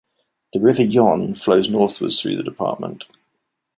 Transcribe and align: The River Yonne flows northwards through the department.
The 0.53 0.59
River 0.59 0.81
Yonne 0.81 1.35
flows 1.35 1.69
northwards 1.69 2.19
through 2.19 2.37
the 2.37 2.41
department. 2.43 3.05